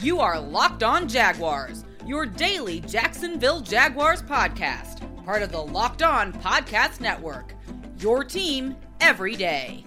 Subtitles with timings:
[0.00, 6.34] You are Locked On Jaguars, your daily Jacksonville Jaguars podcast, part of the Locked On
[6.34, 7.54] Podcast Network.
[7.98, 9.84] Your team every day.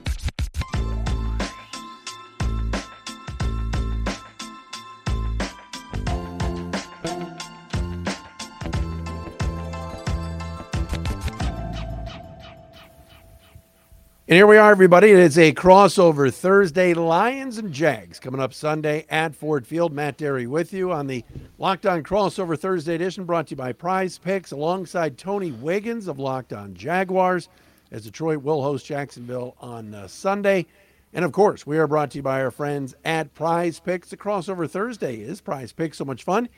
[14.30, 15.10] And here we are, everybody.
[15.10, 16.94] It is a crossover Thursday.
[16.94, 19.92] Lions and Jags coming up Sunday at Ford Field.
[19.92, 21.26] Matt Derry with you on the
[21.58, 26.20] Locked On Crossover Thursday edition, brought to you by Prize Picks, alongside Tony Wiggins of
[26.20, 27.50] Locked On Jaguars,
[27.90, 30.68] as Detroit will host Jacksonville on uh, Sunday.
[31.12, 34.12] And of course, we are brought to you by our friends at Prize Picks.
[34.12, 35.98] The crossover Thursday is Prize Picks.
[35.98, 36.50] So much fun,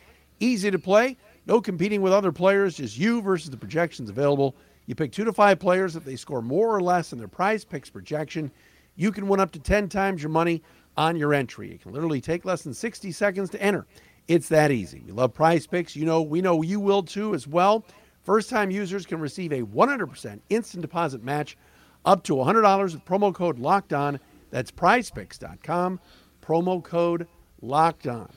[0.41, 1.15] easy to play,
[1.47, 4.57] no competing with other players, just you versus the projections available.
[4.85, 5.95] You pick two to five players.
[5.95, 8.51] If they score more or less than their prize picks projection,
[8.95, 10.63] you can win up to 10 times your money
[10.97, 11.71] on your entry.
[11.71, 13.85] It can literally take less than 60 seconds to enter.
[14.27, 15.01] It's that easy.
[15.05, 15.95] We love prize picks.
[15.95, 17.85] You know, we know you will too as well.
[18.23, 21.57] First time users can receive a 100% instant deposit match
[22.05, 24.19] up to $100 with promo code locked on.
[24.51, 25.99] That's prizepicks.com.
[26.41, 27.27] Promo code
[27.61, 28.29] locked on.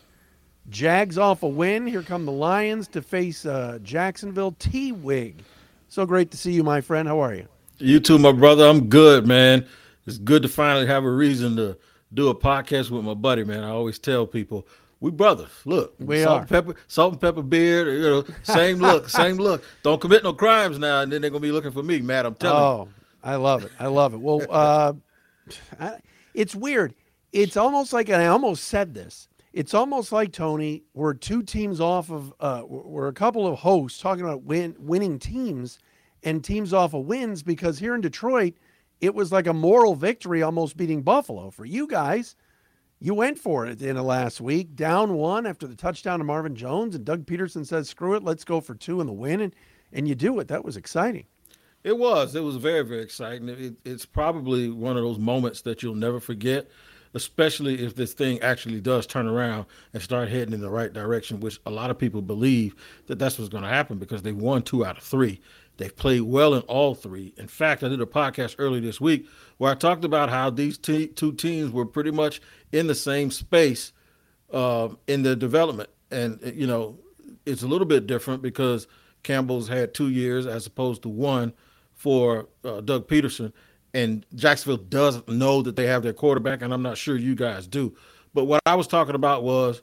[0.71, 1.87] Jags off a win.
[1.87, 4.53] Here come the Lions to face uh, Jacksonville.
[4.53, 5.43] T Wig
[5.95, 7.07] so great to see you, my friend.
[7.07, 7.47] How are you?
[7.79, 8.67] You too, my brother.
[8.67, 9.65] I'm good, man.
[10.07, 11.79] It's good to finally have a reason to
[12.13, 13.63] do a podcast with my buddy, man.
[13.63, 14.67] I always tell people
[14.99, 15.51] we brothers.
[15.65, 17.87] Look, we salt are and pepper, salt and pepper beard.
[17.87, 19.63] You know, same look, same look.
[19.85, 22.27] Don't commit no crimes now, and then they're gonna be looking for me, Matt.
[22.27, 23.05] I'm telling oh, you.
[23.23, 23.71] I love it.
[23.79, 24.21] I love it.
[24.21, 24.95] Well, uh,
[26.35, 26.95] it's weird.
[27.33, 29.29] It's almost like, and I almost said this.
[29.55, 30.83] It's almost like Tony.
[30.95, 32.35] We're two teams off of.
[32.41, 35.79] Uh, we're a couple of hosts talking about win, winning teams
[36.25, 38.55] and teams off of wins because here in Detroit,
[39.01, 41.51] it was like a moral victory almost beating Buffalo.
[41.51, 42.35] For you guys,
[42.99, 46.57] you went for it in the last week, down one after the touchdown to Marvin
[46.57, 49.41] Jones, and Doug Pederson says, screw it, let's go for two in the win.
[49.41, 49.55] And,
[49.93, 50.49] and you do it.
[50.49, 51.27] That was exciting.
[51.85, 52.35] It was.
[52.35, 53.49] It was very, very exciting.
[53.51, 56.69] It, it's probably one of those moments that you'll never forget,
[57.15, 61.41] especially if this thing actually does turn around and start heading in the right direction,
[61.41, 62.75] which a lot of people believe
[63.07, 65.41] that that's what's going to happen because they won two out of three.
[65.77, 67.33] They've played well in all three.
[67.37, 69.27] In fact, I did a podcast early this week
[69.59, 72.41] where I talked about how these two teams were pretty much
[72.73, 73.93] in the same space
[74.53, 75.91] uh, in their development.
[76.11, 76.99] And, you know,
[77.45, 78.87] it's a little bit different because
[79.23, 81.53] Campbell's had two years as opposed to one
[81.93, 83.53] for uh, Doug Pederson.
[83.95, 87.67] And Jacksonville does know that they have their quarterback, and I'm not sure you guys
[87.67, 87.97] do.
[88.35, 89.81] But what I was talking about was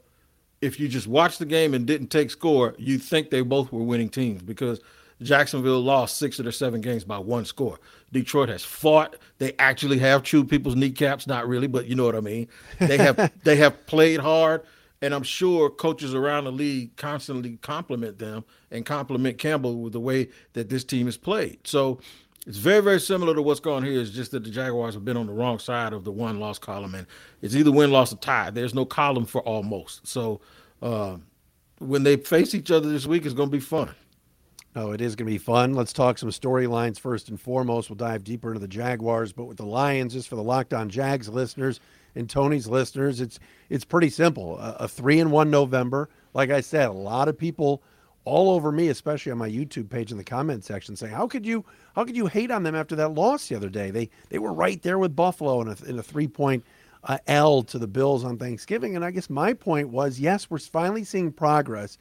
[0.62, 3.84] if you just watched the game and didn't take score, you think they both were
[3.84, 4.80] winning teams because–
[5.22, 7.80] Jacksonville lost six of their seven games by one score.
[8.12, 9.16] Detroit has fought.
[9.38, 12.48] They actually have chewed people's kneecaps, not really, but you know what I mean.
[12.80, 14.64] They have they have played hard,
[15.02, 20.00] and I'm sure coaches around the league constantly compliment them and compliment Campbell with the
[20.00, 21.60] way that this team has played.
[21.66, 22.00] So
[22.48, 24.02] it's very, very similar to what's going here.
[24.02, 26.58] It's just that the Jaguars have been on the wrong side of the one loss
[26.58, 27.06] column, and
[27.42, 28.50] it's either win, loss, or tie.
[28.50, 30.08] There's no column for almost.
[30.08, 30.42] So
[30.82, 31.18] uh,
[31.78, 33.94] when they face each other this week, it's going to be fun.
[34.76, 35.74] Oh, it is going to be fun.
[35.74, 37.90] Let's talk some storylines first and foremost.
[37.90, 40.90] We'll dive deeper into the Jaguars, but with the Lions, just for the Locked On
[40.90, 41.80] Jags listeners
[42.16, 43.38] and Tony's listeners, it's
[43.70, 44.58] it's pretty simple.
[44.60, 46.10] A, a three and one November.
[46.34, 47.84] Like I said, a lot of people
[48.24, 51.46] all over me, especially on my YouTube page in the comment section, saying, "How could
[51.46, 51.66] you
[51.96, 53.92] how could you hate on them after that loss the other day?
[53.92, 56.64] They they were right there with Buffalo in a, in a three point
[57.04, 60.60] uh, L to the Bills on Thanksgiving." And I guess my point was, yes, we're
[60.60, 61.98] finally seeing progress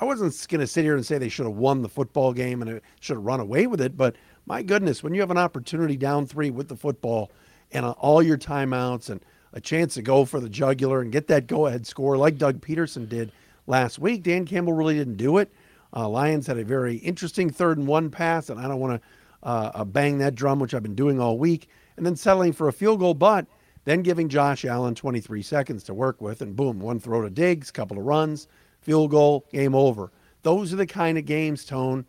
[0.00, 2.62] I wasn't going to sit here and say they should have won the football game
[2.62, 4.14] and should have run away with it, but
[4.46, 7.32] my goodness, when you have an opportunity down three with the football
[7.72, 9.20] and uh, all your timeouts and
[9.52, 12.60] a chance to go for the jugular and get that go ahead score like Doug
[12.60, 13.32] Pederson did
[13.68, 15.52] last week, Dan Campbell really didn't do it.
[15.94, 19.08] Uh, Lions had a very interesting third and one pass, and I don't want to
[19.42, 22.68] uh, uh, bang that drum, which I've been doing all week, and then settling for
[22.68, 23.46] a field goal, but
[23.84, 27.70] then giving Josh Allen 23 seconds to work with, and boom, one throw to Diggs,
[27.70, 28.48] couple of runs
[28.80, 30.10] field goal, game over.
[30.42, 32.06] Those are the kind of games, Tone,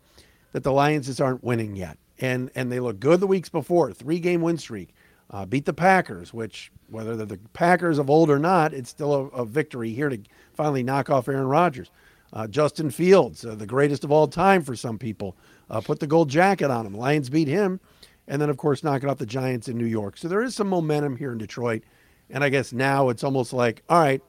[0.52, 1.98] that the Lions just aren't winning yet.
[2.20, 4.94] And and they look good the weeks before, three game win streak.
[5.32, 9.14] Uh, beat the Packers, which whether they're the Packers of old or not, it's still
[9.14, 10.18] a, a victory here to
[10.54, 11.90] finally knock off Aaron Rodgers.
[12.32, 15.36] Uh, Justin Fields, uh, the greatest of all time for some people,
[15.68, 16.94] uh, put the gold jacket on him.
[16.94, 17.80] Lions beat him,
[18.28, 20.16] and then of course knocking off the Giants in New York.
[20.16, 21.82] So there is some momentum here in Detroit,
[22.28, 24.22] and I guess now it's almost like, all right,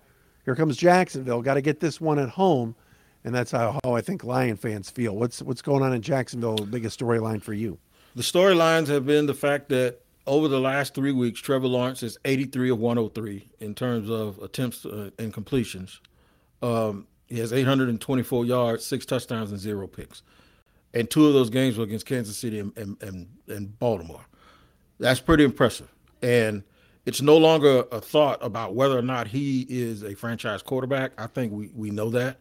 [0.46, 1.42] here comes Jacksonville.
[1.42, 2.76] Got to get this one at home,
[3.24, 5.16] and that's how, how I think Lion fans feel.
[5.16, 6.58] What's what's going on in Jacksonville?
[6.58, 7.78] Biggest storyline for you?
[8.16, 12.18] The storylines have been the fact that over the last three weeks, Trevor Lawrence is
[12.26, 16.00] 83 of 103 in terms of attempts uh, and completions.
[16.62, 20.22] Um, he has 824 yards, six touchdowns, and zero picks.
[20.94, 24.26] And two of those games were against Kansas City and, and, and, and Baltimore.
[25.00, 25.90] That's pretty impressive.
[26.22, 26.64] And
[27.06, 31.14] it's no longer a thought about whether or not he is a franchise quarterback.
[31.18, 32.38] I think we, we know that.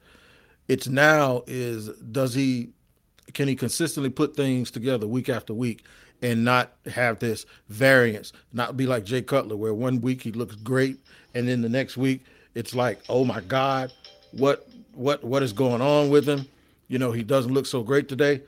[0.69, 2.71] It's now is does he
[3.33, 5.85] can he consistently put things together week after week
[6.23, 10.55] and not have this variance, not be like Jay Cutler, where one week he looks
[10.57, 10.99] great
[11.35, 12.23] and then the next week
[12.55, 13.93] it's like, oh my God,
[14.33, 16.47] what what what is going on with him?
[16.89, 18.43] You know, he doesn't look so great today.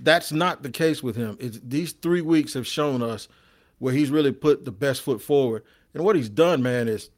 [0.00, 1.36] That's not the case with him.
[1.40, 3.26] It's, these three weeks have shown us
[3.80, 5.64] where he's really put the best foot forward.
[5.92, 7.10] And what he's done, man, is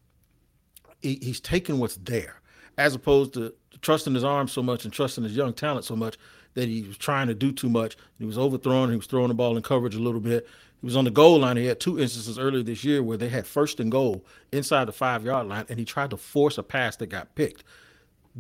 [1.03, 2.41] he, he's taken what's there,
[2.79, 3.53] as opposed to
[3.83, 6.17] trusting his arm so much and trusting his young talent so much
[6.55, 7.97] that he was trying to do too much.
[8.19, 8.91] He was overthrown.
[8.91, 10.47] He was throwing the ball in coverage a little bit.
[10.81, 11.57] He was on the goal line.
[11.57, 14.93] He had two instances earlier this year where they had first and goal inside the
[14.93, 17.65] five yard line, and he tried to force a pass that got picked.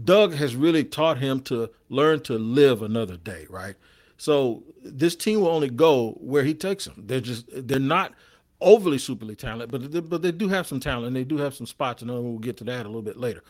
[0.05, 3.75] Doug has really taught him to learn to live another day, right?
[4.17, 7.05] So this team will only go where he takes them.
[7.06, 8.15] They're just they're not
[8.61, 11.09] overly superly talented, but they, but they do have some talent.
[11.09, 13.43] and They do have some spots, and we'll get to that a little bit later.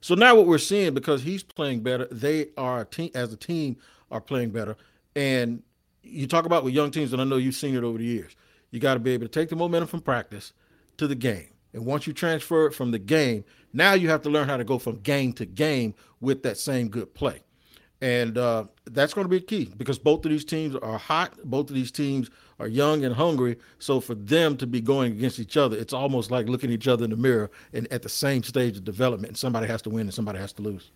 [0.00, 3.36] So now what we're seeing because he's playing better, they are a team as a
[3.36, 3.76] team
[4.10, 4.76] are playing better.
[5.16, 5.62] And
[6.02, 8.34] you talk about with young teams, and I know you've seen it over the years.
[8.70, 10.52] You got to be able to take the momentum from practice
[10.98, 11.48] to the game.
[11.72, 14.64] And once you transfer it from the game, now you have to learn how to
[14.64, 17.42] go from game to game with that same good play.
[18.00, 21.34] And uh, that's going to be key because both of these teams are hot.
[21.44, 22.30] Both of these teams
[22.60, 23.56] are young and hungry.
[23.80, 27.04] So for them to be going against each other, it's almost like looking each other
[27.04, 29.30] in the mirror and at the same stage of development.
[29.30, 30.92] And somebody has to win and somebody has to lose.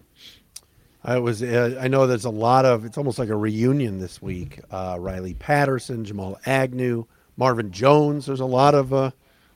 [1.05, 1.43] I was.
[1.43, 2.85] Uh, I know there's a lot of.
[2.85, 4.61] It's almost like a reunion this week.
[4.71, 7.07] Uh, Riley Patterson, Jamal Agnew,
[7.37, 8.27] Marvin Jones.
[8.27, 9.11] There's a lot of uh,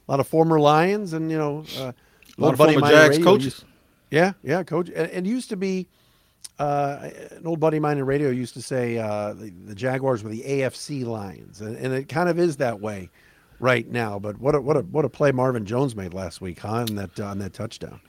[0.09, 1.93] a lot of former Lions, and you know, uh,
[2.37, 3.45] a lot of former Jags coaches.
[3.45, 3.65] Used,
[4.11, 4.89] yeah, yeah, coach.
[4.89, 5.87] And, and used to be
[6.59, 10.25] uh, an old buddy of mine in radio used to say uh, the, the, Jaguars
[10.25, 13.11] were the AFC Lions, and, and, it kind of is that way
[13.61, 14.19] right now.
[14.19, 16.87] But what a, what a what a play Marvin Jones made last week, huh?
[16.89, 18.01] On that on that touchdown.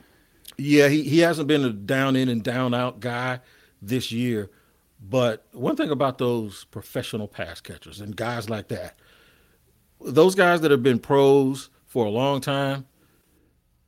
[0.58, 3.40] Yeah, he, he hasn't been a down in and down out guy
[3.82, 4.50] this year.
[5.00, 8.98] But one thing about those professional pass catchers and guys like that,
[10.02, 12.88] those guys that have been pros for a long time,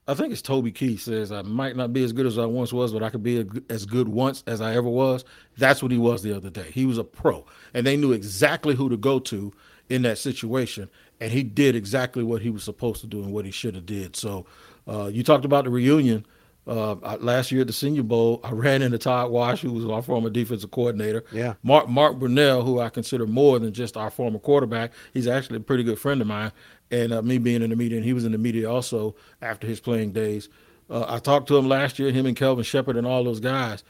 [0.08, 2.74] I think it's Toby Keith says I might not be as good as I once
[2.74, 5.24] was, but I could be as good once as I ever was.
[5.58, 6.72] That's what he was the other day.
[6.72, 7.46] He was a pro,
[7.76, 9.54] and they knew exactly who to go to
[9.88, 10.90] in that situation,
[11.20, 13.86] and he did exactly what he was supposed to do and what he should have
[13.86, 14.16] did.
[14.16, 14.48] So,
[14.88, 16.26] uh, you talked about the reunion.
[16.70, 20.04] Uh, last year at the Senior Bowl, I ran into Todd Wash, who was our
[20.04, 21.24] former defensive coordinator.
[21.32, 21.56] Yeah.
[21.64, 24.94] Mark Mark Brunell, who I consider more than just our former quarterback.
[25.12, 26.52] He's actually a pretty good friend of mine
[26.92, 29.66] and uh, me being in the media, and he was in the media also after
[29.66, 30.48] his playing days.
[30.92, 33.84] Uh, I talked to him last year, him and Kelvin Sheppard and all those guys,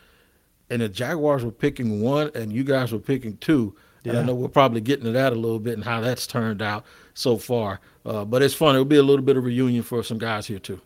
[0.70, 3.75] and the Jaguars were picking one, and you guys were picking two.
[4.04, 4.12] Yeah.
[4.12, 6.62] And I know we're probably getting to that a little bit and how that's turned
[6.62, 7.82] out so far.
[8.06, 8.75] Uh, but it's fun.
[8.75, 10.80] It'll be a little bit of reunion for some guys here too.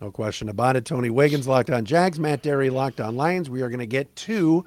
[0.00, 0.86] No question about it.
[0.86, 3.50] Tony Wiggins locked on Jags, Matt Derry locked on Lions.
[3.50, 4.64] We are going to get to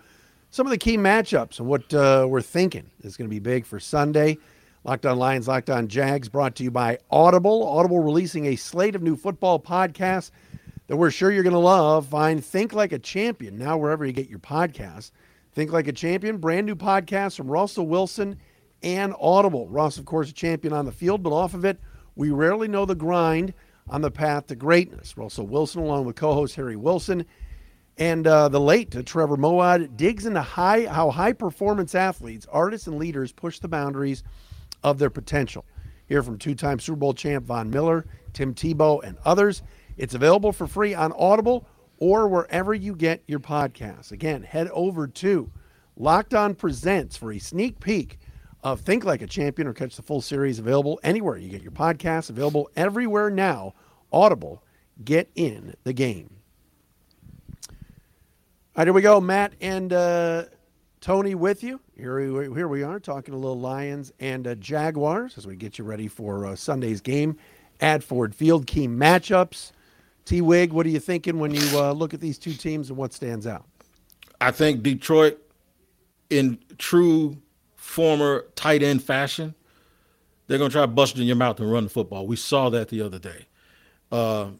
[0.51, 3.65] some of the key matchups and what uh, we're thinking is going to be big
[3.65, 4.37] for Sunday.
[4.83, 7.67] Locked on Lions, Locked on Jags, brought to you by Audible.
[7.67, 10.29] Audible releasing a slate of new football podcasts
[10.87, 12.05] that we're sure you're going to love.
[12.05, 15.09] Find Think Like a Champion now wherever you get your podcasts.
[15.53, 18.37] Think Like a Champion, brand new podcast from Russell Wilson
[18.83, 19.67] and Audible.
[19.69, 21.79] Ross, of course, a champion on the field, but off of it,
[22.15, 23.53] we rarely know the grind
[23.87, 25.17] on the path to greatness.
[25.17, 27.25] Russell Wilson, along with co-host Harry Wilson,
[27.97, 32.97] and uh, the late Trevor Moawad, digs into high how high performance athletes, artists, and
[32.97, 34.23] leaders push the boundaries
[34.83, 35.65] of their potential.
[36.07, 39.61] Hear from two time Super Bowl champ Von Miller, Tim Tebow, and others.
[39.97, 44.11] It's available for free on Audible or wherever you get your podcasts.
[44.11, 45.51] Again, head over to
[45.95, 48.17] Locked On Presents for a sneak peek
[48.63, 51.71] of Think Like a Champion or catch the full series available anywhere you get your
[51.71, 53.73] podcasts, available everywhere now.
[54.11, 54.63] Audible,
[55.03, 56.29] get in the game.
[57.69, 57.75] All
[58.77, 60.45] right, here we go, Matt and uh,
[61.01, 61.79] Tony with you.
[61.95, 65.77] Here we, here we are talking a little Lions and uh, Jaguars as we get
[65.77, 67.37] you ready for uh, Sunday's game
[67.81, 68.65] at Ford Field.
[68.65, 69.73] Key matchups.
[70.25, 72.97] T Wig, what are you thinking when you uh, look at these two teams and
[72.97, 73.65] what stands out?
[74.39, 75.37] I think Detroit,
[76.29, 77.37] in true
[77.83, 79.53] former tight end fashion,
[80.47, 82.25] they're going to try to bust in your mouth and run the football.
[82.25, 83.45] We saw that the other day.
[84.11, 84.51] Uh,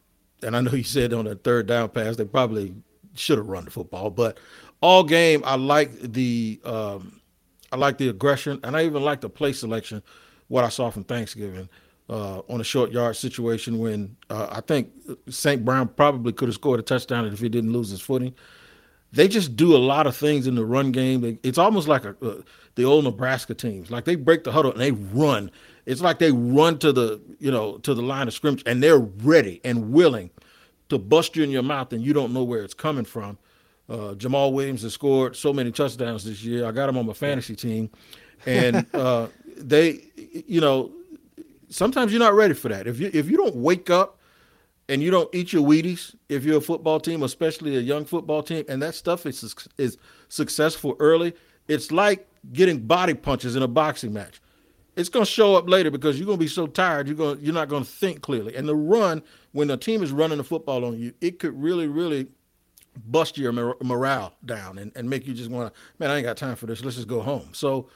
[0.43, 2.75] and I know you said on that third down pass, they probably
[3.15, 4.39] should have run the football, but
[4.81, 7.21] all game, I like the um,
[7.71, 10.03] I like the aggression, and I even like the play selection.
[10.49, 11.69] What I saw from Thanksgiving,
[12.09, 14.91] uh, on a short yard situation when uh, I think
[15.29, 15.63] St.
[15.63, 18.35] Brown probably could have scored a touchdown if he didn't lose his footing.
[19.13, 21.39] They just do a lot of things in the run game.
[21.43, 22.41] It's almost like a, uh,
[22.74, 23.91] the old Nebraska teams.
[23.91, 25.51] Like they break the huddle and they run.
[25.86, 28.98] It's like they run to the you know to the line of scrimmage and they're
[28.98, 30.32] ready and willing
[30.89, 33.38] to bust you in your mouth and you don't know where it's coming from.
[33.88, 36.65] Uh, Jamaal Williams has scored so many touchdowns this year.
[36.65, 37.91] I got him on my fantasy team,
[38.48, 39.27] and uh,
[39.58, 40.01] they,
[40.48, 40.91] you know,
[41.70, 42.88] sometimes you're not ready for that.
[42.88, 44.17] If you if you don't wake up
[44.89, 48.43] and you don't eat your Wheaties, if you're a football team, especially a young football
[48.43, 49.97] team, and that stuff is is
[50.29, 51.33] successful early,
[51.67, 54.41] it's like getting body punches in a boxing match.
[54.95, 57.07] It's going to show up later because you're going to be so tired.
[57.07, 58.55] You're going you're not going to think clearly.
[58.55, 59.23] And the run
[59.53, 62.27] when the team is running the football on you, it could really really
[63.07, 66.37] bust your morale down and, and make you just want to man I ain't got
[66.37, 66.83] time for this.
[66.83, 67.49] Let's just go home.
[67.53, 67.89] So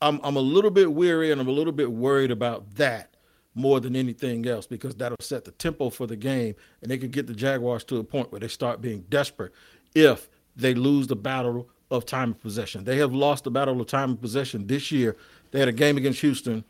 [0.00, 3.14] I'm I'm a little bit weary and I'm a little bit worried about that
[3.58, 7.10] more than anything else because that'll set the tempo for the game and they could
[7.10, 9.52] get the Jaguars to a point where they start being desperate
[9.94, 12.84] if they lose the battle of time of possession.
[12.84, 15.16] They have lost the battle of time of possession this year.
[15.50, 16.64] They had a game against Houston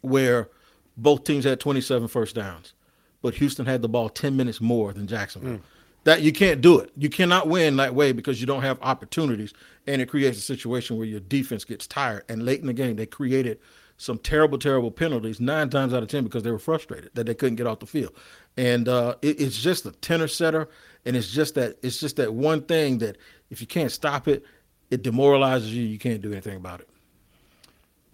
[0.00, 0.48] where
[0.96, 2.74] both teams had 27 first downs,
[3.22, 5.58] but Houston had the ball 10 minutes more than Jacksonville.
[5.58, 5.62] Mm.
[6.04, 6.92] That you can't do it.
[6.96, 9.52] You cannot win that way because you don't have opportunities,
[9.88, 12.22] and it creates a situation where your defense gets tired.
[12.28, 13.58] And late in the game, they created
[13.96, 17.34] some terrible, terrible penalties nine times out of ten because they were frustrated that they
[17.34, 18.14] couldn't get off the field.
[18.56, 20.68] And uh, it, it's just a tenor setter,
[21.04, 23.16] and it's just that it's just that one thing that
[23.50, 24.44] if you can't stop it,
[24.90, 25.82] it demoralizes you.
[25.82, 26.88] You can't do anything about it.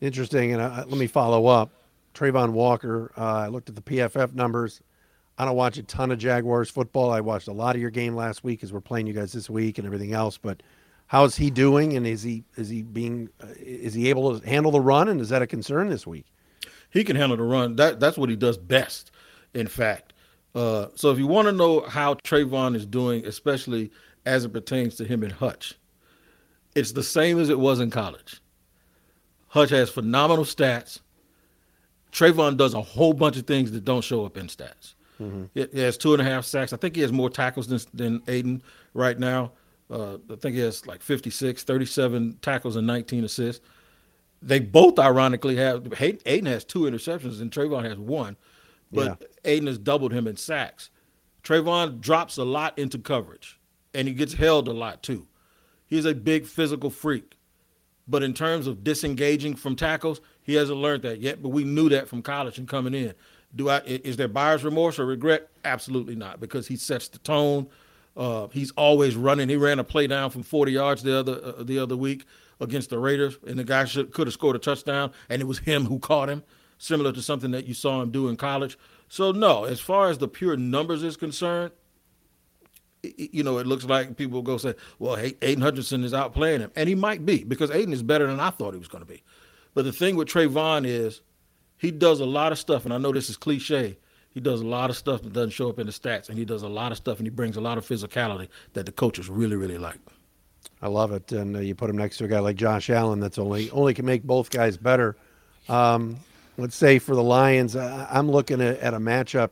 [0.01, 1.71] Interesting, and uh, let me follow up.
[2.15, 3.12] Travon Walker.
[3.17, 4.81] Uh, I looked at the PFF numbers.
[5.39, 7.11] I don't watch a ton of Jaguars football.
[7.11, 9.49] I watched a lot of your game last week as we're playing you guys this
[9.49, 10.37] week and everything else.
[10.37, 10.62] But
[11.12, 11.95] How's he doing?
[11.95, 15.09] And is he is he being uh, is he able to handle the run?
[15.11, 16.25] And is that a concern this week?
[16.88, 17.76] He can handle the run.
[17.76, 19.11] That that's what he does best.
[19.52, 20.14] In fact,
[20.54, 23.90] uh, so if you want to know how Travon is doing, especially
[24.25, 25.75] as it pertains to him and Hutch,
[26.75, 28.40] it's the same as it was in college.
[29.49, 31.00] Hutch has phenomenal stats.
[32.11, 34.95] Travon does a whole bunch of things that don't show up in stats.
[35.21, 35.45] Mm-hmm.
[35.52, 36.73] He has two and a half sacks.
[36.73, 38.62] I think he has more tackles than, than Aidan
[38.95, 39.52] right now.
[39.93, 43.65] Uh, I think he has like 56, 37 tackles and 19 assists.
[44.41, 48.37] They both ironically have Aidan has two interceptions and Travon has one,
[48.91, 49.27] but yeah.
[49.45, 50.91] Aidan has doubled him in sacks.
[51.45, 53.61] Travon drops a lot into coverage
[53.95, 55.27] and he gets held a lot too.
[55.87, 57.37] He's a big physical freak.
[58.09, 61.43] But in terms of disengaging from tackles, he hasn't learned that yet.
[61.43, 63.15] But we knew that from college and coming in.
[63.55, 65.51] Do I is there buyer's remorse or regret?
[65.65, 67.69] Absolutely not, because he sets the tone.
[68.16, 69.49] Uh, he's always running.
[69.49, 72.26] He ran a play down from 40 yards the other uh, the other week
[72.61, 75.61] against the Raiders, and the guy should, could have scored a touchdown, and it was
[75.61, 76.42] him who caught him,
[76.78, 78.78] similar to something that you saw him do in college.
[79.09, 81.73] So no, as far as the pure numbers is concerned,
[83.02, 86.71] you know, it looks like people go say, "Well, hey, Aidan Hutchinson is outplaying him,"
[86.76, 89.11] and he might be because Aidan is better than I thought he was going to
[89.11, 89.23] be.
[89.75, 91.23] But the thing with Travon is,
[91.78, 93.99] he does a lot of stuff, and I know this is cliche,
[94.33, 96.45] he does a lot of stuff that doesn't show up in the stats, and he
[96.45, 99.29] does a lot of stuff, and he brings a lot of physicality that the coaches
[99.29, 99.99] really, really like.
[100.81, 103.21] I love it, and uh, you put him next to a guy like Josh Allen
[103.21, 105.17] that's only only can make both guys better.
[105.69, 106.19] Um,
[106.57, 109.51] let's say for the Lions, I, am looking at, at, a matchup.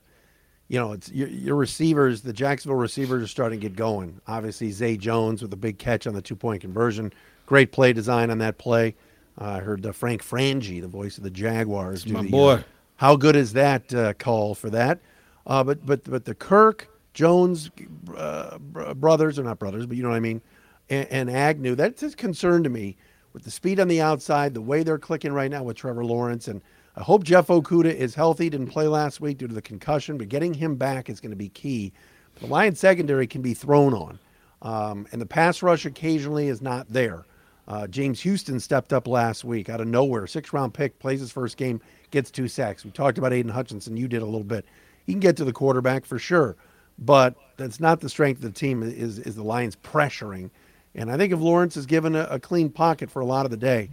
[0.69, 2.23] You know, it's your, your, receivers.
[2.23, 4.21] The Jacksonville receivers are starting to get going.
[4.27, 7.13] Obviously, Zay Jones with a big catch on the two point conversion.
[7.47, 8.95] Great play design on that play.
[9.41, 12.65] Uh, I heard uh, Frank Frangie, the voice of the Jaguars, my the, boy.
[13.01, 15.01] How good is that uh, call for that?
[15.47, 17.71] Uh, but but but the Kirk Jones
[18.15, 20.43] uh, brothers are not brothers, but you know what I mean,
[20.91, 21.75] and, and Agnew.
[21.75, 22.99] That's a concern to me
[23.33, 26.47] with the speed on the outside, the way they're clicking right now with Trevor Lawrence,
[26.47, 26.61] and
[26.95, 28.51] I hope Jeff Okudah is healthy.
[28.51, 31.37] Didn't play last week due to the concussion, but getting him back is going to
[31.37, 31.95] be key.
[32.35, 34.19] The Lions secondary can be thrown on,
[34.61, 37.25] um, and the pass rush occasionally is not there.
[37.67, 41.33] Uh, James Houston stepped up last week out of nowhere, six round pick, plays his
[41.33, 42.85] first game gets two sacks.
[42.85, 43.97] We talked about Aidan Hutchinson.
[43.97, 44.65] You did a little bit.
[45.07, 46.57] He can get to the quarterback for sure,
[46.99, 48.83] but that's not the strength of the team.
[48.83, 50.51] Is is the Lions pressuring?
[50.95, 53.51] And I think if Lawrence is given a, a clean pocket for a lot of
[53.51, 53.91] the day,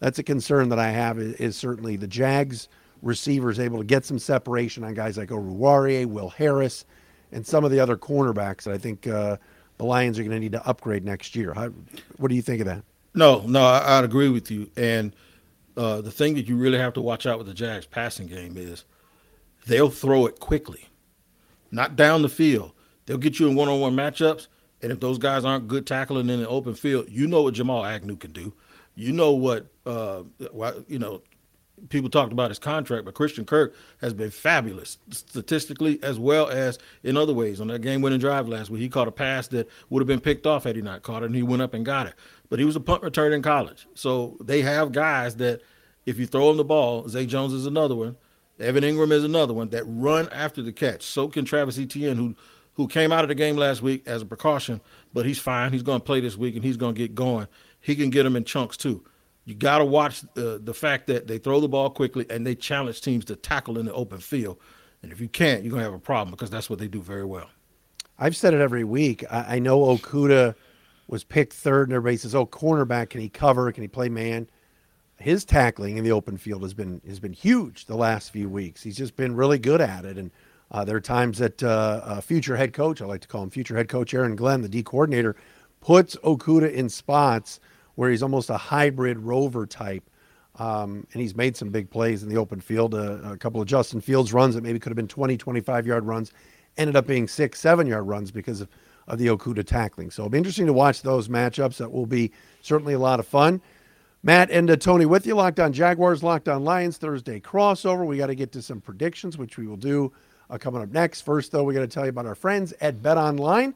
[0.00, 1.18] that's a concern that I have.
[1.18, 2.68] Is, is certainly the Jags
[3.02, 6.84] receivers able to get some separation on guys like Oruwariye, Will Harris,
[7.32, 9.36] and some of the other cornerbacks that I think uh,
[9.78, 11.52] the Lions are going to need to upgrade next year.
[11.54, 11.70] How,
[12.18, 12.84] what do you think of that?
[13.14, 14.70] No, no, I, I'd agree with you.
[14.76, 15.14] And
[15.76, 18.56] uh, the thing that you really have to watch out with the Jags passing game
[18.56, 18.84] is
[19.66, 20.88] they'll throw it quickly,
[21.70, 22.72] not down the field.
[23.06, 24.48] They'll get you in one-on-one matchups,
[24.80, 27.84] and if those guys aren't good tackling in the open field, you know what Jamal
[27.84, 28.52] Agnew can do.
[28.94, 30.22] You know what uh,
[30.86, 31.22] you know
[31.88, 36.78] people talked about his contract, but Christian Kirk has been fabulous statistically as well as
[37.02, 37.60] in other ways.
[37.60, 40.46] On that game-winning drive last week, he caught a pass that would have been picked
[40.46, 42.14] off had he not caught it, and he went up and got it.
[42.48, 45.60] But he was a punt returner in college, so they have guys that
[46.06, 48.16] if you throw him the ball, Zay Jones is another one,
[48.58, 51.02] Evan Engram is another one that run after the catch.
[51.02, 52.36] So can Travis Etienne, who
[52.74, 54.80] who came out of the game last week as a precaution,
[55.12, 55.72] but he's fine.
[55.72, 57.46] He's going to play this week and he's going to get going.
[57.80, 59.04] He can get them in chunks too.
[59.44, 62.54] You got to watch uh, the fact that they throw the ball quickly and they
[62.54, 64.58] challenge teams to tackle in the open field.
[65.02, 67.02] And if you can't, you're going to have a problem because that's what they do
[67.02, 67.50] very well.
[68.18, 69.24] I've said it every week.
[69.30, 70.54] I, I know Okudah
[71.08, 73.72] was picked third, and everybody says, "Oh, cornerback, can he cover?
[73.72, 74.48] Can he play man?"
[75.16, 78.82] His tackling in the open field has been has been huge the last few weeks.
[78.82, 80.30] He's just been really good at it, and
[80.70, 83.76] uh, there are times that uh, future head coach, I like to call him future
[83.76, 85.34] head coach Aaron Glenn, the D coordinator,
[85.80, 87.60] puts Okudah in spots
[87.94, 90.08] where he's almost a hybrid rover type.
[90.56, 92.94] Um, and he's made some big plays in the open field.
[92.94, 96.04] Uh, a couple of Justin Fields runs that maybe could have been 20, 25 yard
[96.04, 96.32] runs
[96.76, 98.68] ended up being six, seven yard runs because of,
[99.08, 100.10] of the Okudah tackling.
[100.10, 101.78] So it'll be interesting to watch those matchups.
[101.78, 103.60] That will be certainly a lot of fun.
[104.22, 105.34] Matt and uh, Tony with you.
[105.34, 108.06] Locked on Jaguars, Locked on Lions Thursday crossover.
[108.06, 110.12] We got to get to some predictions, which we will do
[110.48, 111.22] uh, coming up next.
[111.22, 113.74] First, though, we got to tell you about our friends at Bet Online.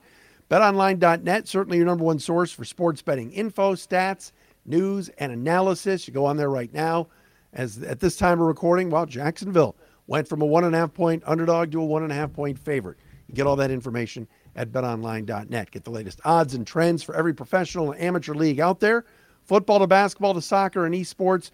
[0.50, 4.32] BetOnline.net, certainly your number one source for sports betting info, stats,
[4.64, 6.06] news, and analysis.
[6.06, 7.08] You go on there right now.
[7.52, 9.76] As at this time of recording, well, Jacksonville
[10.06, 12.32] went from a one and a half point underdog to a one and a half
[12.32, 12.98] point favorite.
[13.28, 15.70] You get all that information at betonline.net.
[15.70, 19.04] Get the latest odds and trends for every professional and amateur league out there
[19.46, 21.50] football to basketball to soccer and esports.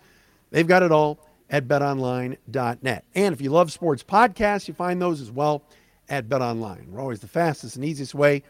[0.50, 1.18] They've got it all
[1.50, 3.04] at betonline.net.
[3.14, 5.62] And if you love sports podcasts, you find those as well
[6.08, 6.88] at betonline.
[6.88, 8.42] We're always the fastest and easiest way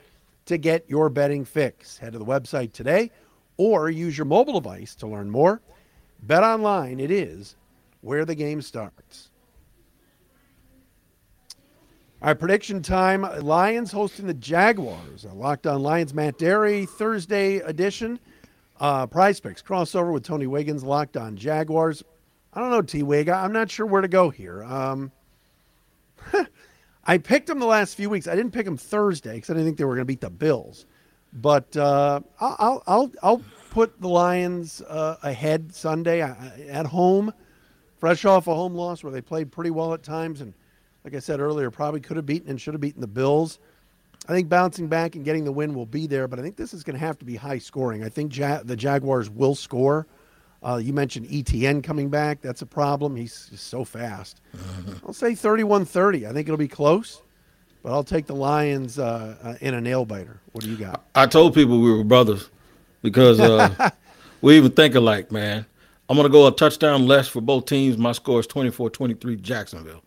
[0.46, 1.99] to get your betting fix.
[1.99, 3.11] Head to the website today
[3.56, 5.61] or use your mobile device to learn more.
[6.22, 7.56] Bet online, it is
[8.00, 9.30] where the game starts.
[12.20, 13.22] All right, prediction time.
[13.44, 15.25] Lions hosting the Jaguars.
[15.25, 18.20] Locked on Lions, Matt Derry, Thursday edition.
[18.78, 22.02] Uh, prize picks, crossover with Tony Wiggins, locked on Jaguars.
[22.52, 23.28] I don't know, T Wig.
[23.28, 24.62] I'm not sure where to go here.
[24.62, 25.10] Um,
[27.04, 28.28] I picked them the last few weeks.
[28.28, 30.30] I didn't pick them Thursday because I didn't think they were going to beat the
[30.30, 30.86] Bills.
[31.32, 37.32] But uh, I'll, I'll, I'll put the Lions uh, ahead Sunday at home,
[37.99, 40.41] fresh off a home loss where they played pretty well at times.
[40.41, 40.52] And
[41.04, 43.58] like I said earlier, probably could have beaten and should have beaten the Bills.
[44.28, 46.73] I think bouncing back and getting the win will be there, but I think this
[46.73, 48.04] is going to have to be high scoring.
[48.04, 50.06] I think ja- the Jaguars will score.
[50.62, 52.40] Uh, you mentioned Etienne coming back.
[52.40, 53.16] That's a problem.
[53.16, 54.40] He's just so fast.
[55.06, 56.26] I'll say 31 30.
[56.26, 57.22] I think it'll be close,
[57.82, 60.40] but I'll take the Lions uh, uh, in a nail biter.
[60.52, 61.04] What do you got?
[61.14, 62.48] I told people we were brothers
[63.02, 63.90] because uh,
[64.40, 65.66] we even think alike, man.
[66.08, 67.96] I'm going to go a touchdown less for both teams.
[67.96, 70.02] My score is 24 23 Jacksonville.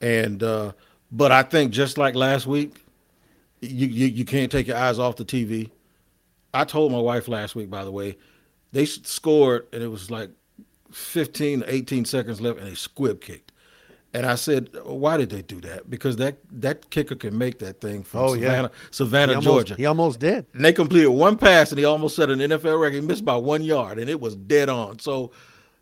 [0.00, 0.72] And, uh,
[1.10, 2.84] but I think just like last week,
[3.60, 5.70] you, you, you can't take your eyes off the TV.
[6.52, 8.16] I told my wife last week, by the way,
[8.76, 10.28] they scored and it was like
[10.92, 13.52] 15 18 seconds left and they squib kicked.
[14.12, 15.88] And I said, why did they do that?
[15.88, 18.88] Because that that kicker can make that thing from oh, Savannah, yeah.
[18.90, 19.74] Savannah, he almost, Georgia.
[19.76, 20.44] He almost did.
[20.52, 22.96] And they completed one pass and he almost set an NFL record.
[22.96, 24.98] He missed by one yard and it was dead on.
[24.98, 25.30] So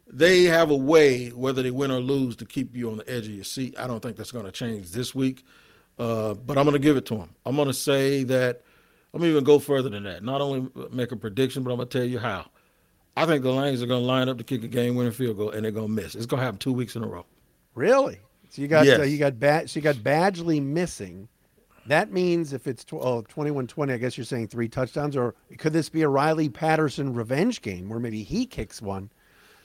[0.07, 3.26] they have a way, whether they win or lose, to keep you on the edge
[3.26, 3.74] of your seat.
[3.76, 5.44] I don't think that's going to change this week.
[5.98, 7.30] Uh, but I'm going to give it to them.
[7.44, 8.62] I'm going to say that
[9.12, 10.22] I'm even go further than that.
[10.22, 12.46] Not only make a prediction, but I'm going to tell you how.
[13.16, 15.50] I think the Lions are going to line up to kick a game-winning field goal,
[15.50, 16.14] and they're going to miss.
[16.14, 17.24] It's going to happen two weeks in a row.
[17.74, 18.18] Really?
[18.50, 19.00] So you got yes.
[19.00, 21.29] uh, you got ba- so you got Badgley missing.
[21.87, 25.72] That means if it's tw- oh, 21-20, I guess you're saying three touchdowns, or could
[25.72, 29.11] this be a Riley Patterson revenge game where maybe he kicks one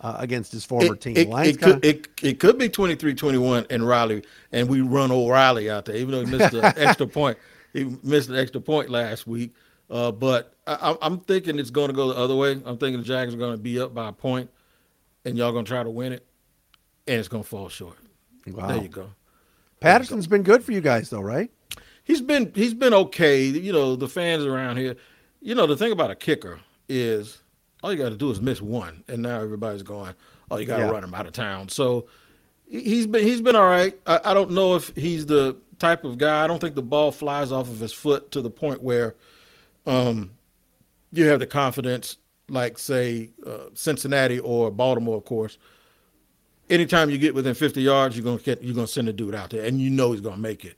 [0.02, 1.16] uh, against his former it, team?
[1.16, 5.70] It, it, could, it, it could be 23-21 and Riley, and we run old Riley
[5.70, 7.38] out there, even though he missed an extra point.
[7.72, 9.54] He missed an extra point last week.
[9.90, 12.52] Uh, but I, am thinking it's going to go the other way.
[12.52, 14.50] I'm thinking the Jags are going to be up by a point,
[15.26, 16.26] and y'all going to try to win it,
[17.08, 17.98] and it's going to fall short.
[18.48, 18.68] Wow.
[18.68, 19.10] There you go.
[19.80, 21.52] Patterson's been good for you guys, though, right?
[22.04, 23.44] He's been he's been okay.
[23.44, 24.96] You know, the fans around here.
[25.42, 27.42] You know, the thing about a kicker is
[27.82, 30.14] all you got to do is miss one, and now everybody's going,
[30.52, 30.90] "Oh, you got to yeah.
[30.90, 32.08] run him out of town." So
[32.68, 33.98] he's been he's been all right.
[34.06, 36.44] I, I don't know if he's the type of guy.
[36.44, 39.16] I don't think the ball flies off of his foot to the point where
[39.86, 40.32] um,
[41.12, 42.18] you have the confidence,
[42.50, 45.58] like say uh, Cincinnati or Baltimore, of course.
[46.70, 49.50] Anytime you get within 50 yards, you're gonna get you're gonna send a dude out
[49.50, 50.78] there, and you know he's gonna make it.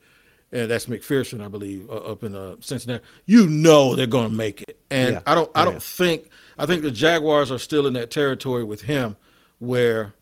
[0.53, 3.03] And that's McPherson, I believe, uh, up in uh, Cincinnati.
[3.25, 5.21] You know they're gonna make it, and yeah.
[5.25, 8.81] I don't I don't think I think the Jaguars are still in that territory with
[8.81, 9.17] him,
[9.59, 10.13] where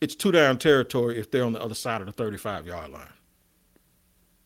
[0.00, 3.02] it's two down territory if they're on the other side of the 35 yard line.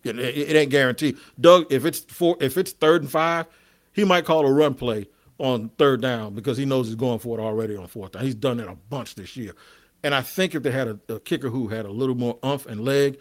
[0.05, 1.17] It, it, it, ain't guaranteed.
[1.41, 3.47] Doug, if it's four, if it's third and five,
[3.93, 5.07] he might call a run play
[5.39, 8.25] on third down because he knows he's going for it already on fourth down.
[8.25, 9.55] He's done that a bunch this year.
[10.03, 12.67] And I think if they had a, a kicker who had a little more umph
[12.67, 13.19] and leg,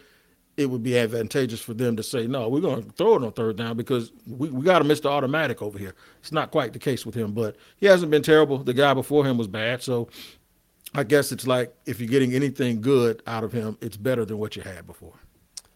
[0.56, 3.32] it would be advantageous for them to say, no, we're going to throw it on
[3.32, 5.94] third down because we, we got to miss the automatic over here.
[6.20, 8.58] It's not quite the case with him, but he hasn't been terrible.
[8.58, 9.82] The guy before him was bad.
[9.82, 10.08] So
[10.94, 14.38] I guess it's like if you're getting anything good out of him, it's better than
[14.38, 15.14] what you had before.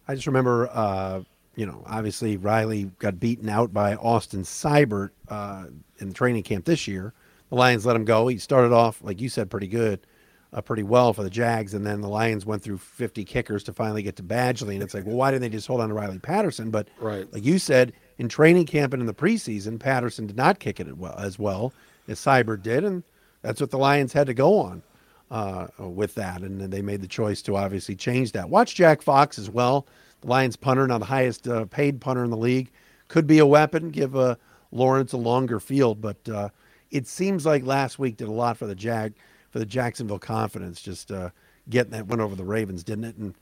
[0.09, 1.23] I just remember, uh,
[1.57, 5.67] you know, obviously Riley got beaten out by Austin Seibert uh,
[5.99, 7.13] in training camp this year.
[7.49, 8.29] The Lions let him go.
[8.29, 10.07] He started off, like you said, pretty good
[10.53, 13.73] uh, pretty well for the Jags, and then the Lions went through 50 kickers to
[13.73, 15.95] finally get to Badgley, and it's like, well, why didn't they just hold on to
[15.95, 16.71] Riley Patterson?
[16.71, 17.31] But right.
[17.33, 20.89] like you said, in training camp and in the preseason, Patterson did not kick it
[21.19, 21.73] as well
[22.09, 23.03] as Seibert did, and
[23.43, 24.83] that's what the Lions had to go on
[25.31, 28.49] uh, with that, and then they made the choice to obviously change that.
[28.49, 29.87] Watch Jack Fox as well,
[30.21, 32.71] the Lions punter, now the highest uh, paid punter in the league,
[33.09, 33.91] could be a weapon.
[33.91, 34.37] Give uh,
[34.73, 36.49] Lawrence a longer field, but uh,
[36.91, 39.15] it seems like last week did a lot for the Jag
[39.51, 41.31] for the Jacksonville confidence, just uh,
[41.69, 43.17] getting that win over the Ravens, didn't it?
[43.17, 43.35] And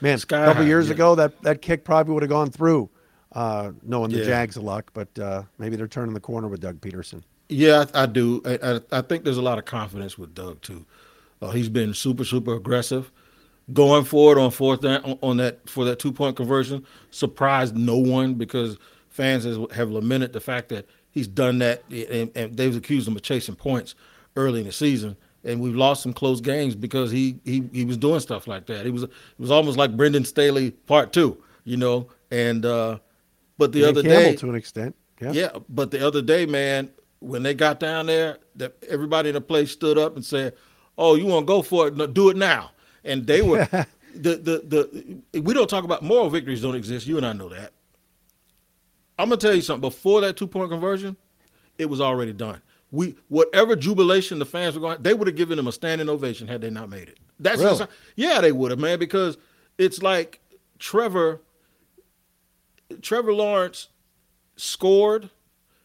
[0.00, 0.94] man, Sky a couple high, years yeah.
[0.94, 2.88] ago, that that kick probably would have gone through,
[3.32, 4.24] uh, knowing the yeah.
[4.24, 4.90] Jags luck.
[4.92, 7.22] But uh, maybe they're turning the corner with Doug Pederson.
[7.48, 8.42] Yeah, I, I do.
[8.44, 10.86] I, I, I, think there's a lot of confidence with Doug too.
[11.42, 13.10] Uh, he's been super, super aggressive,
[13.72, 16.84] going forward on fourth down on, that for that two point conversion.
[17.10, 18.78] Surprised no one because
[19.08, 23.16] fans has, have lamented the fact that he's done that, and, and they've accused him
[23.16, 23.94] of chasing points
[24.36, 27.96] early in the season and we've lost some close games because he he he was
[27.96, 28.84] doing stuff like that.
[28.84, 32.08] He was it was almost like Brandon Staley part two, you know.
[32.30, 32.98] And uh,
[33.58, 35.50] but the other Campbell day, to an extent, yeah, yeah.
[35.68, 39.70] But the other day, man, when they got down there, that everybody in the place
[39.70, 40.54] stood up and said,
[40.98, 41.96] "Oh, you want to go for it?
[41.96, 42.70] No, do it now."
[43.04, 43.66] And they were
[44.14, 45.40] the the the.
[45.40, 47.06] We don't talk about moral victories don't exist.
[47.06, 47.72] You and I know that.
[49.18, 49.88] I'm gonna tell you something.
[49.88, 51.16] Before that two point conversion,
[51.78, 55.56] it was already done we whatever jubilation the fans were going, they would have given
[55.56, 57.18] them a standing ovation had they not made it.
[57.38, 57.78] That's really?
[57.78, 59.38] just, yeah, they would have, man, because
[59.78, 60.40] it's like
[60.78, 61.40] Trevor,
[63.00, 63.88] Trevor Lawrence
[64.56, 65.30] scored.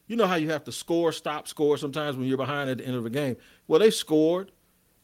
[0.08, 2.86] You know how you have to score, stop, score sometimes when you're behind at the
[2.86, 3.38] end of a game.
[3.68, 4.52] Well, they scored.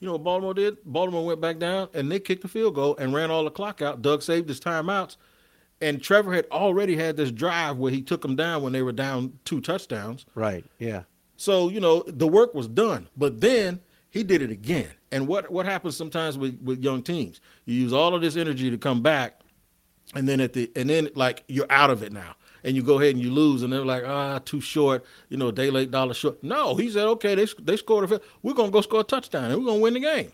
[0.01, 0.77] You know what Baltimore did?
[0.83, 3.81] Baltimore went back down and they kicked the field goal and ran all the clock
[3.81, 4.01] out.
[4.01, 5.15] Doug saved his timeouts.
[5.79, 8.91] And Trevor had already had this drive where he took them down when they were
[8.91, 10.25] down two touchdowns.
[10.35, 10.65] Right.
[10.79, 11.03] Yeah.
[11.37, 13.07] So, you know, the work was done.
[13.15, 14.89] But then he did it again.
[15.11, 17.39] And what, what happens sometimes with, with young teams?
[17.65, 19.39] You use all of this energy to come back,
[20.15, 22.35] and then at the and then like you're out of it now.
[22.63, 25.51] And you go ahead and you lose, and they're like, ah, too short, you know,
[25.51, 26.43] day late, dollar short.
[26.43, 28.21] No, he said, okay, they they scored a, field.
[28.43, 30.31] we're gonna go score a touchdown, and we're gonna win the game.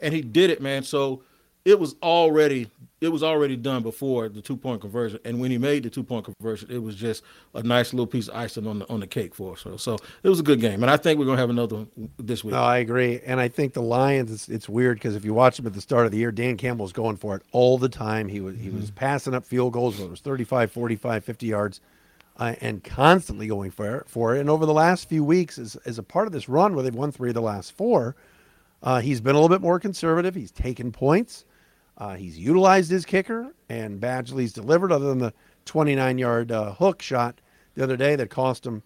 [0.00, 0.82] And he did it, man.
[0.82, 1.22] So
[1.64, 5.58] it was already it was already done before the two point conversion, and when he
[5.58, 7.22] made the two point conversion, it was just
[7.54, 9.60] a nice little piece of icing on the on the cake for us.
[9.60, 12.10] So, so it was a good game, and I think we're gonna have another one
[12.18, 12.52] this week.
[12.52, 14.30] No, I agree, and I think the Lions.
[14.30, 16.56] It's, it's weird because if you watch them at the start of the year, Dan
[16.56, 18.28] Campbell was going for it all the time.
[18.28, 18.80] He was he mm-hmm.
[18.80, 21.80] was passing up field goals, whether it was 35, 45, 50 yards.
[22.36, 24.40] Uh, and constantly going for it, for it.
[24.40, 26.92] And over the last few weeks, as, as a part of this run where they've
[26.92, 28.16] won three of the last four,
[28.82, 30.34] uh, he's been a little bit more conservative.
[30.34, 31.44] He's taken points.
[31.96, 35.32] Uh, he's utilized his kicker, and Badgley's delivered, other than the
[35.64, 37.40] 29 yard uh, hook shot
[37.74, 38.82] the other day that cost him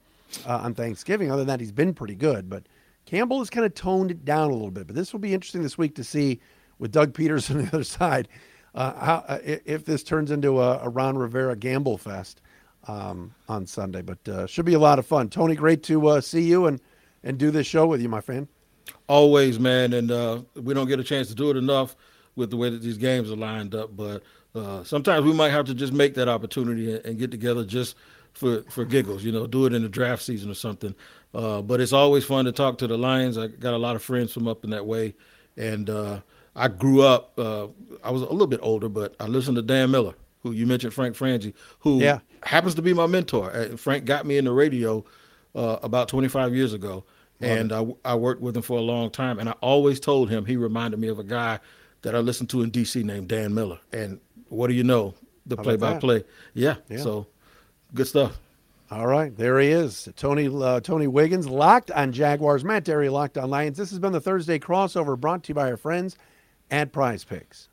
[0.47, 1.31] uh, on Thanksgiving.
[1.31, 2.51] Other than that, he's been pretty good.
[2.51, 2.65] But
[3.07, 4.87] Campbell has kind of toned it down a little bit.
[4.87, 6.41] But this will be interesting this week to see
[6.79, 8.29] with Doug Peters on the other side
[8.75, 12.43] uh, how uh, if this turns into a, a, Ron Rivera gamble fest
[12.87, 14.03] um, on Sunday.
[14.03, 15.31] But uh, should be a lot of fun.
[15.31, 16.81] Tony, great to see you and,
[17.25, 18.49] and do this show with you, my friend.
[19.07, 19.95] Always, man.
[19.95, 21.97] And we don't get a chance to do it enough
[22.39, 23.95] with the way that these games are lined up.
[23.97, 24.23] But
[24.55, 27.97] uh, sometimes we might have to just make that opportunity and, and, get together just
[28.33, 29.25] for for giggles.
[29.25, 30.95] You know, do it in the draft season or something.
[31.35, 33.37] Uh, but it's always fun to talk to the Lions.
[33.37, 35.15] I got a lot of friends from up in that way,
[35.57, 36.21] and uh,
[36.57, 37.39] I grew up.
[37.39, 37.67] Uh,
[38.03, 40.95] I was a little bit older, but I listened to Dan Miller, who you mentioned,
[40.95, 42.21] Frank Frangie, who yeah.
[42.45, 43.53] happens to be my mentor.
[43.53, 45.05] Uh, Frank got me in the radio
[45.55, 47.05] uh, about 25 years ago.
[47.41, 50.29] Love and I, I, worked with him for a long time, and I always told
[50.29, 51.61] him he reminded me of a guy
[52.03, 53.79] that I listened to in DC named Dan Miller.
[53.93, 55.15] And what do you know?
[55.47, 56.25] The play by play.
[56.55, 56.77] Yeah.
[56.97, 57.27] So
[57.95, 58.39] good stuff.
[58.91, 62.65] All right, there he is, Tony uh, Tony Wiggins, locked on Jaguars.
[62.65, 63.77] Matt Derry, locked on Lions.
[63.77, 66.17] This has been the Thursday crossover, brought to you by our friends
[66.71, 67.69] at Prize Picks.